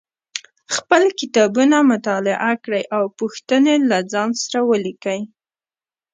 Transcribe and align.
خپل 0.75 1.03
کتابونه 1.19 1.77
مطالعه 1.91 2.51
کړئ 2.63 2.83
او 2.97 3.03
پوښتنې 3.19 3.75
له 3.89 3.97
ځان 4.11 4.29
سره 4.41 4.59
ولیکئ 4.69 5.21